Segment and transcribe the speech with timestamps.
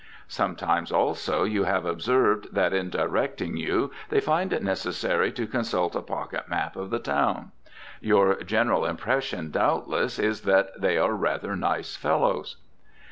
[0.27, 5.95] Sometimes also you have observed that in directing you they find it necessary to consult
[5.95, 7.51] a pocket map of the town.
[7.99, 12.57] Your general impression doubtless is that they are rather nice fellows.